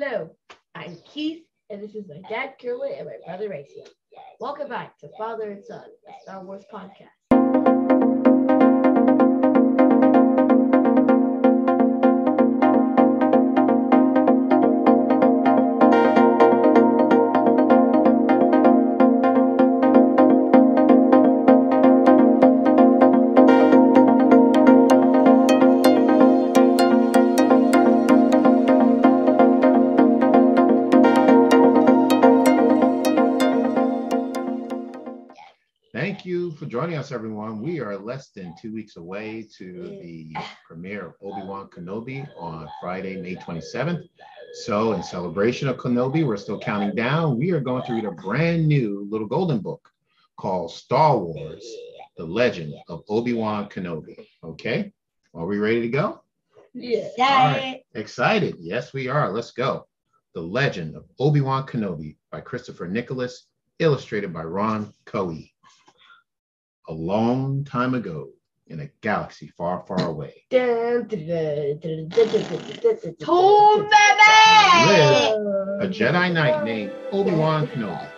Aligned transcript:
Hello, 0.00 0.30
I'm 0.76 0.96
Keith, 1.04 1.42
and 1.70 1.82
this 1.82 1.96
is 1.96 2.04
my 2.08 2.20
dad, 2.28 2.54
Kerwin, 2.62 2.92
and 2.98 3.06
my 3.08 3.16
brother, 3.26 3.48
Racy. 3.48 3.82
Welcome 4.38 4.68
back 4.68 4.96
to 4.98 5.08
Father 5.18 5.50
and 5.50 5.64
Son, 5.64 5.86
a 6.08 6.22
Star 6.22 6.44
Wars 6.44 6.62
podcast. 6.72 8.07
Thank 35.98 36.24
you 36.24 36.52
for 36.52 36.66
joining 36.66 36.96
us, 36.96 37.10
everyone. 37.10 37.60
We 37.60 37.80
are 37.80 37.98
less 37.98 38.28
than 38.28 38.54
two 38.56 38.72
weeks 38.72 38.96
away 38.96 39.48
to 39.58 39.82
the 40.00 40.32
premiere 40.64 41.06
of 41.06 41.14
Obi-Wan 41.20 41.70
Kenobi 41.70 42.24
on 42.38 42.68
Friday, 42.80 43.20
May 43.20 43.34
27th. 43.34 44.08
So, 44.62 44.92
in 44.92 45.02
celebration 45.02 45.66
of 45.66 45.76
Kenobi, 45.76 46.24
we're 46.24 46.36
still 46.36 46.60
counting 46.60 46.94
down. 46.94 47.36
We 47.36 47.50
are 47.50 47.58
going 47.58 47.82
to 47.82 47.94
read 47.94 48.04
a 48.04 48.12
brand 48.12 48.68
new 48.68 49.08
little 49.10 49.26
golden 49.26 49.58
book 49.58 49.90
called 50.36 50.70
Star 50.70 51.18
Wars 51.18 51.66
The 52.16 52.24
Legend 52.24 52.74
of 52.88 53.02
Obi-Wan 53.08 53.68
Kenobi. 53.68 54.24
Okay? 54.44 54.92
Are 55.34 55.46
we 55.46 55.58
ready 55.58 55.80
to 55.80 55.88
go? 55.88 56.20
Yeah. 56.74 57.08
All 57.18 57.26
right. 57.26 57.82
Excited? 57.96 58.54
Yes, 58.60 58.92
we 58.92 59.08
are. 59.08 59.32
Let's 59.32 59.50
go. 59.50 59.88
The 60.36 60.42
Legend 60.42 60.94
of 60.94 61.06
Obi-Wan 61.18 61.66
Kenobi 61.66 62.18
by 62.30 62.40
Christopher 62.40 62.86
Nicholas, 62.86 63.46
illustrated 63.80 64.32
by 64.32 64.44
Ron 64.44 64.94
Cohee 65.04 65.50
a 66.88 66.92
long 66.92 67.64
time 67.64 67.94
ago 67.94 68.30
in 68.68 68.80
a 68.80 68.88
galaxy 69.02 69.48
far, 69.48 69.84
far 69.86 70.08
away. 70.08 70.46
A 70.50 71.02
Jedi 75.86 76.32
Knight 76.32 76.64
named 76.64 76.92
Obi-Wan 77.12 77.68
Kenobi. 77.68 78.08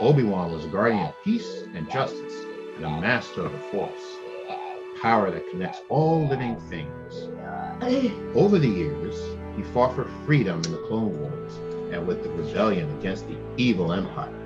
Obi-Wan 0.00 0.52
was 0.52 0.66
a 0.66 0.68
guardian 0.68 1.06
of 1.06 1.14
peace 1.24 1.62
and 1.74 1.90
justice 1.90 2.34
and 2.76 2.84
a 2.84 3.00
master 3.00 3.46
of 3.46 3.52
the 3.52 3.58
Force, 3.58 4.18
a 4.50 4.98
power 5.00 5.30
that 5.30 5.48
connects 5.50 5.80
all 5.88 6.28
living 6.28 6.56
things. 6.68 7.30
Over 8.34 8.58
the 8.58 8.68
years, 8.68 9.18
he 9.56 9.62
fought 9.72 9.94
for 9.94 10.04
freedom 10.26 10.60
in 10.64 10.72
the 10.72 10.84
Clone 10.88 11.18
Wars 11.18 11.54
and 11.94 12.06
with 12.06 12.22
the 12.22 12.28
rebellion 12.30 12.90
against 12.98 13.26
the 13.26 13.38
evil 13.56 13.92
Empire. 13.92 14.45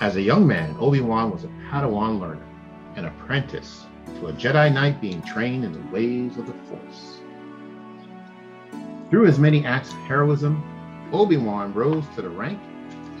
As 0.00 0.16
a 0.16 0.22
young 0.22 0.46
man, 0.46 0.74
Obi-Wan 0.80 1.30
was 1.30 1.44
a 1.44 1.48
Padawan 1.68 2.20
learner, 2.20 2.46
an 2.96 3.04
apprentice 3.04 3.84
to 4.18 4.28
a 4.28 4.32
Jedi 4.32 4.72
Knight 4.72 4.98
being 4.98 5.20
trained 5.20 5.62
in 5.62 5.74
the 5.74 5.92
ways 5.92 6.38
of 6.38 6.46
the 6.46 6.54
Force. 6.54 7.20
Through 9.10 9.26
his 9.26 9.38
many 9.38 9.66
acts 9.66 9.92
of 9.92 9.98
heroism, 9.98 10.64
Obi-Wan 11.12 11.74
rose 11.74 12.04
to 12.14 12.22
the 12.22 12.30
rank 12.30 12.58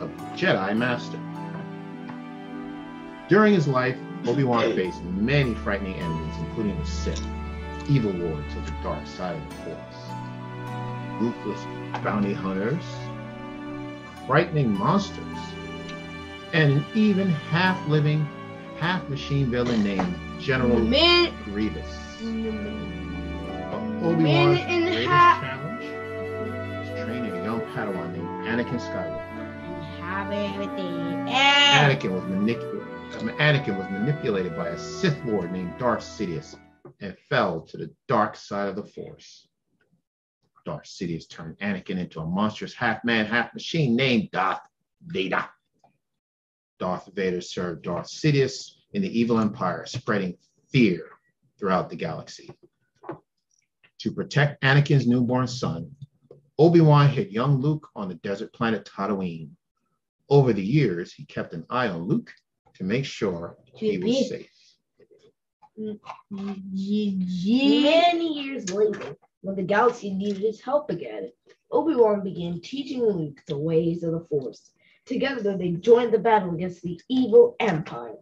of 0.00 0.08
Jedi 0.34 0.74
Master. 0.74 1.20
During 3.28 3.52
his 3.52 3.68
life, 3.68 3.98
Obi-Wan 4.26 4.74
faced 4.74 5.04
many 5.04 5.52
frightening 5.52 5.96
enemies, 5.96 6.34
including 6.38 6.78
the 6.78 6.86
Sith, 6.86 7.22
evil 7.90 8.12
lords 8.12 8.54
of 8.54 8.64
the 8.64 8.72
dark 8.82 9.06
side 9.06 9.36
of 9.36 9.48
the 9.50 9.54
Force, 9.56 9.96
ruthless 11.20 11.62
bounty 12.02 12.32
hunters, 12.32 12.84
frightening 14.26 14.72
monsters, 14.72 15.38
and 16.52 16.72
an 16.72 16.86
even 16.94 17.28
half-living, 17.28 18.26
half-machine 18.78 19.50
villain 19.50 19.82
named 19.82 20.14
General 20.40 20.78
Man, 20.78 21.32
Grievous. 21.44 22.20
Man 22.20 24.00
Obi-Wan's 24.02 24.60
in 24.60 24.82
greatest 24.82 25.08
half- 25.08 25.42
challenge 25.42 26.88
was 26.88 27.04
training 27.04 27.32
a 27.32 27.44
young 27.44 27.60
Padawan 27.60 28.12
named 28.12 28.46
Anakin 28.46 28.80
Skywalker. 28.80 30.00
have 30.00 30.32
everything. 30.32 31.26
Anakin 31.28 32.12
was 32.12 32.24
manipulated. 32.24 32.80
Um, 33.20 33.28
Anakin 33.38 33.76
was 33.76 33.90
manipulated 33.90 34.56
by 34.56 34.68
a 34.68 34.78
Sith 34.78 35.18
Lord 35.24 35.52
named 35.52 35.72
Darth 35.78 36.02
Sidious 36.02 36.56
and 37.00 37.16
fell 37.28 37.60
to 37.62 37.76
the 37.76 37.90
dark 38.08 38.34
side 38.36 38.68
of 38.68 38.76
the 38.76 38.84
Force. 38.84 39.48
Darth 40.64 40.84
Sidious 40.84 41.28
turned 41.28 41.58
Anakin 41.58 41.98
into 41.98 42.20
a 42.20 42.26
monstrous 42.26 42.74
half-man, 42.74 43.26
half-machine 43.26 43.94
named 43.96 44.30
Darth 44.32 44.60
Vader. 45.06 45.44
Darth 46.80 47.08
Vader 47.14 47.42
served 47.42 47.82
Darth 47.82 48.08
Sidious 48.08 48.78
in 48.94 49.02
the 49.02 49.20
evil 49.20 49.38
empire, 49.38 49.84
spreading 49.86 50.36
fear 50.72 51.06
throughout 51.58 51.90
the 51.90 51.96
galaxy. 51.96 52.50
To 53.98 54.10
protect 54.10 54.62
Anakin's 54.62 55.06
newborn 55.06 55.46
son, 55.46 55.94
Obi-Wan 56.58 57.10
hid 57.10 57.30
young 57.30 57.60
Luke 57.60 57.86
on 57.94 58.08
the 58.08 58.14
desert 58.16 58.54
planet 58.54 58.86
Tatooine. 58.86 59.50
Over 60.30 60.54
the 60.54 60.64
years, 60.64 61.12
he 61.12 61.26
kept 61.26 61.52
an 61.52 61.66
eye 61.68 61.88
on 61.88 62.04
Luke 62.04 62.32
to 62.74 62.84
make 62.84 63.04
sure 63.04 63.58
he 63.74 63.98
was 63.98 64.28
safe. 64.28 64.48
Many 66.30 68.42
years 68.42 68.70
later, 68.70 69.16
when 69.42 69.56
the 69.56 69.62
galaxy 69.62 70.14
needed 70.14 70.42
his 70.42 70.60
help 70.60 70.90
again, 70.90 71.30
Obi-Wan 71.70 72.22
began 72.22 72.60
teaching 72.60 73.04
Luke 73.04 73.42
the 73.46 73.58
ways 73.58 74.02
of 74.02 74.12
the 74.12 74.20
Force. 74.20 74.70
Together, 75.10 75.56
they 75.56 75.72
joined 75.72 76.14
the 76.14 76.18
battle 76.20 76.54
against 76.54 76.82
the 76.82 77.00
evil 77.08 77.56
Empire. 77.58 78.14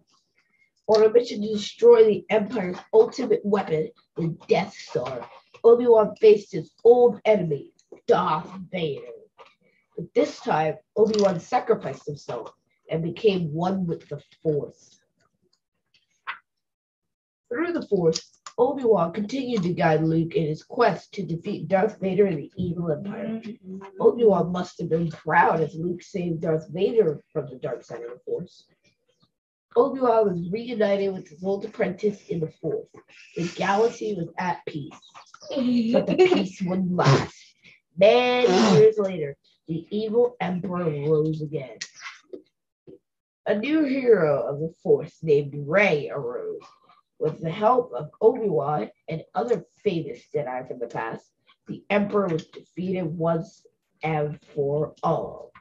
On 0.86 1.04
a 1.04 1.10
mission 1.10 1.42
to 1.42 1.48
destroy 1.48 2.02
the 2.02 2.24
Empire's 2.30 2.78
ultimate 2.94 3.42
weapon, 3.44 3.90
the 4.16 4.34
Death 4.48 4.72
Star, 4.72 5.28
Obi-Wan 5.62 6.16
faced 6.16 6.52
his 6.52 6.70
old 6.84 7.20
enemy, 7.26 7.74
Darth 8.06 8.48
Vader. 8.72 9.02
But 9.98 10.14
this 10.14 10.40
time, 10.40 10.76
Obi-Wan 10.96 11.40
sacrificed 11.40 12.06
himself 12.06 12.54
and 12.90 13.02
became 13.02 13.52
one 13.52 13.86
with 13.86 14.08
the 14.08 14.22
Force. 14.42 14.98
Through 17.50 17.74
the 17.74 17.86
Force, 17.86 18.37
Obi-Wan 18.58 19.12
continued 19.12 19.62
to 19.62 19.72
guide 19.72 20.02
Luke 20.02 20.34
in 20.34 20.46
his 20.46 20.64
quest 20.64 21.14
to 21.14 21.22
defeat 21.22 21.68
Darth 21.68 22.00
Vader 22.00 22.26
and 22.26 22.38
the 22.38 22.50
evil 22.56 22.90
Empire. 22.90 23.40
Mm-hmm. 23.44 23.78
Obi-Wan 24.00 24.50
must 24.50 24.80
have 24.80 24.90
been 24.90 25.10
proud 25.10 25.60
as 25.60 25.76
Luke 25.76 26.02
saved 26.02 26.40
Darth 26.40 26.68
Vader 26.70 27.22
from 27.32 27.46
the 27.48 27.56
dark 27.56 27.84
side 27.84 28.02
of 28.02 28.10
the 28.10 28.20
Force. 28.26 28.64
Obi-Wan 29.76 30.28
was 30.28 30.50
reunited 30.50 31.14
with 31.14 31.28
his 31.28 31.44
old 31.44 31.64
apprentice 31.64 32.26
in 32.28 32.40
the 32.40 32.50
Force. 32.60 32.88
The 33.36 33.46
galaxy 33.54 34.14
was 34.14 34.28
at 34.38 34.66
peace, 34.66 34.98
but 35.92 36.08
the 36.08 36.16
peace 36.34 36.60
wouldn't 36.60 36.96
last. 36.96 37.36
Many 37.96 38.76
years 38.76 38.98
later, 38.98 39.36
the 39.68 39.86
evil 39.90 40.34
Emperor 40.40 40.90
rose 41.08 41.42
again. 41.42 41.78
A 43.46 43.56
new 43.56 43.84
hero 43.84 44.42
of 44.42 44.58
the 44.58 44.74
Force 44.82 45.18
named 45.22 45.54
Rey 45.56 46.10
arose. 46.12 46.60
With 47.18 47.40
the 47.40 47.50
help 47.50 47.92
of 47.92 48.10
Obi-Wan 48.20 48.90
and 49.08 49.24
other 49.34 49.64
famous 49.82 50.20
Jedi 50.32 50.68
from 50.68 50.78
the 50.78 50.86
past, 50.86 51.24
the 51.66 51.82
Emperor 51.90 52.28
was 52.28 52.46
defeated 52.46 53.04
once 53.04 53.66
and 54.02 54.38
for 54.54 54.94
all. 55.02 55.52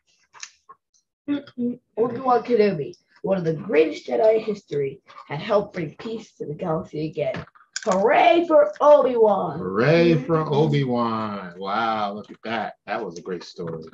Mm-hmm. 1.28 1.74
Obi-Wan 1.98 2.44
Kenobi, 2.44 2.96
one 3.24 3.38
of 3.38 3.44
the 3.44 3.54
greatest 3.54 4.08
Jedi 4.08 4.36
in 4.36 4.42
history, 4.42 5.02
had 5.28 5.40
helped 5.40 5.74
bring 5.74 5.96
peace 5.98 6.32
to 6.34 6.46
the 6.46 6.54
galaxy 6.54 7.08
again. 7.08 7.46
Hooray 7.90 8.46
for 8.48 8.74
Obi-Wan! 8.82 9.60
Hooray 9.60 10.16
for 10.16 10.40
Obi-Wan. 10.54 11.54
Wow, 11.58 12.14
look 12.14 12.30
at 12.30 12.38
that. 12.44 12.74
That 12.86 13.04
was 13.04 13.18
a 13.18 13.22
great 13.22 13.46
story. 13.46 13.86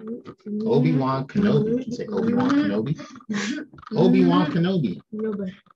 Obi-Wan 0.65 1.27
Kenobi. 1.27 1.85
You 1.85 1.93
say 1.93 2.07
Obi-Wan 2.07 2.49
Kenobi. 2.49 2.99
Obi-Wan 3.95 4.51
Kenobi. 4.51 4.99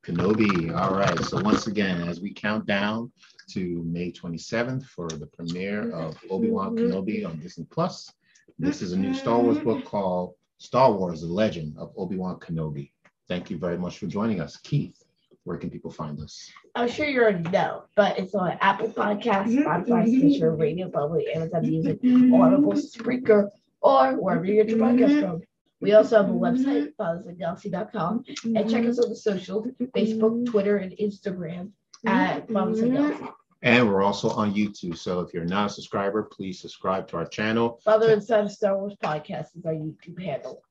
Kenobi. 0.03 0.75
All 0.75 0.95
right. 0.95 1.19
So 1.25 1.39
once 1.43 1.67
again, 1.67 2.07
as 2.07 2.19
we 2.19 2.33
count 2.33 2.65
down 2.65 3.11
to 3.51 3.83
May 3.85 4.11
27th 4.11 4.85
for 4.85 5.07
the 5.07 5.27
premiere 5.27 5.91
of 5.91 6.17
Obi-Wan 6.31 6.75
Kenobi 6.75 7.23
on 7.23 7.39
Disney 7.39 7.65
Plus, 7.69 8.11
this 8.57 8.81
is 8.81 8.93
a 8.93 8.97
new 8.97 9.13
Star 9.13 9.39
Wars 9.39 9.59
book 9.59 9.85
called 9.85 10.33
Star 10.57 10.91
Wars: 10.91 11.21
The 11.21 11.27
Legend 11.27 11.77
of 11.77 11.93
Obi-Wan 11.95 12.39
Kenobi. 12.39 12.91
Thank 13.27 13.51
you 13.51 13.59
very 13.59 13.77
much 13.77 13.99
for 13.99 14.07
joining 14.07 14.41
us, 14.41 14.57
Keith. 14.57 15.03
Where 15.47 15.55
can 15.57 15.69
people 15.69 15.91
find 15.91 16.19
us? 16.19 16.51
I'm 16.75 16.89
sure 16.89 17.05
you 17.05 17.21
already 17.21 17.49
know, 17.49 17.83
but 17.95 18.19
it's 18.19 18.35
on 18.35 18.57
Apple 18.59 18.89
Podcasts, 18.89 19.45
mm-hmm, 19.45 19.59
Spotify, 19.59 20.03
mm-hmm. 20.05 20.29
Stitcher, 20.29 20.53
Radio 20.53 20.89
Public, 20.89 21.25
Amazon 21.33 21.63
mm-hmm, 21.63 21.69
Music, 21.69 22.33
Audible, 22.33 22.73
Spreaker, 22.73 23.47
or 23.79 24.17
wherever 24.19 24.43
you 24.43 24.55
get 24.55 24.67
your 24.67 24.79
podcast 24.79 25.21
from. 25.21 25.41
We 25.79 25.93
also 25.93 26.17
have 26.17 26.29
a 26.29 26.33
website, 26.33 26.89
fathersanggalaxy.com, 26.99 28.25
and 28.43 28.69
check 28.69 28.85
us 28.87 28.99
on 28.99 29.07
the 29.07 29.15
social 29.15 29.65
Facebook, 29.95 30.45
Twitter, 30.47 30.77
and 30.77 30.91
Instagram 31.01 31.71
at 32.05 32.49
Fathers 32.49 32.79
and 32.81 32.91
Galaxy. 32.91 33.25
And 33.61 33.87
we're 33.87 34.03
also 34.03 34.29
on 34.31 34.53
YouTube. 34.53 34.97
So 34.97 35.21
if 35.21 35.33
you're 35.33 35.45
not 35.45 35.67
a 35.67 35.69
subscriber, 35.69 36.23
please 36.23 36.59
subscribe 36.59 37.07
to 37.07 37.17
our 37.17 37.25
channel. 37.25 37.79
Father 37.85 38.11
and 38.11 38.21
Son 38.21 38.49
Star 38.49 38.77
Wars 38.77 38.95
Podcast 39.01 39.55
is 39.55 39.65
our 39.65 39.71
YouTube 39.71 40.21
handle. 40.21 40.61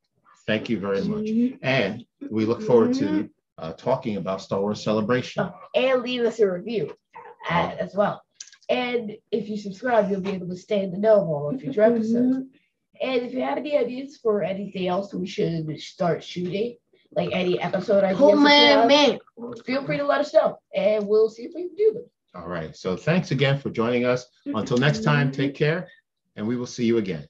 Thank 0.46 0.68
you 0.68 0.78
very 0.78 1.00
much. 1.02 1.30
And 1.62 2.04
we 2.30 2.44
look 2.44 2.60
forward 2.62 2.94
to 2.96 3.30
uh, 3.58 3.72
talking 3.72 4.16
about 4.16 4.42
Star 4.42 4.60
Wars 4.60 4.82
Celebration. 4.82 5.42
Oh, 5.44 5.52
and 5.74 6.02
leave 6.02 6.22
us 6.22 6.38
a 6.40 6.50
review 6.50 6.94
uh, 7.50 7.74
as 7.78 7.94
well. 7.94 8.22
And 8.68 9.16
if 9.30 9.48
you 9.48 9.56
subscribe, 9.56 10.10
you'll 10.10 10.20
be 10.20 10.30
able 10.32 10.48
to 10.48 10.56
stay 10.56 10.82
in 10.82 10.90
the 10.90 10.98
know 10.98 11.20
of 11.22 11.28
all 11.28 11.50
of 11.50 11.60
future 11.60 11.82
episodes. 11.82 12.38
And 13.00 13.22
if 13.22 13.32
you 13.32 13.42
have 13.42 13.58
any 13.58 13.76
ideas 13.76 14.18
for 14.22 14.42
anything 14.42 14.88
else 14.88 15.12
we 15.14 15.26
should 15.26 15.78
start 15.80 16.24
shooting, 16.24 16.76
like 17.14 17.30
any 17.32 17.60
episode 17.60 18.02
ideas, 18.04 18.20
Oh 18.22 18.36
man, 18.36 18.78
have, 18.78 18.88
man. 18.88 19.18
feel 19.64 19.84
free 19.84 19.98
to 19.98 20.04
let 20.06 20.20
us 20.20 20.34
know, 20.34 20.58
and 20.74 21.06
we'll 21.06 21.30
see 21.30 21.44
if 21.44 21.52
we 21.54 21.68
can 21.68 21.76
do 21.76 21.92
them. 21.92 22.04
All 22.34 22.48
right. 22.48 22.74
So 22.76 22.96
thanks 22.96 23.30
again 23.30 23.58
for 23.58 23.70
joining 23.70 24.04
us. 24.04 24.26
Until 24.46 24.76
next 24.78 25.04
time, 25.04 25.30
take 25.30 25.54
care, 25.54 25.88
and 26.34 26.46
we 26.46 26.56
will 26.56 26.66
see 26.66 26.84
you 26.84 26.98
again. 26.98 27.26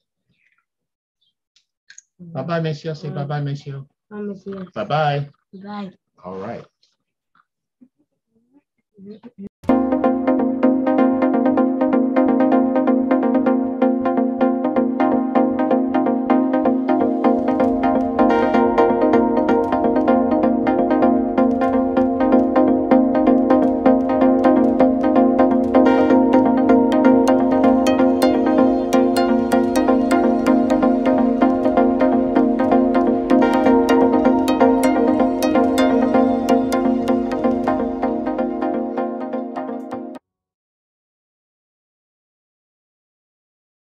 Bye 2.19 2.43
bye, 2.43 2.59
Monsieur. 2.59 2.95
Say 2.95 3.09
bye 3.09 3.25
bye, 3.25 3.41
Monsieur. 3.41 3.83
Promise 4.09 4.43
you. 4.47 4.67
Bye 4.73 4.83
bye. 4.85 5.29
Bye. 5.53 5.91
All 6.23 6.37
right. 6.37 6.65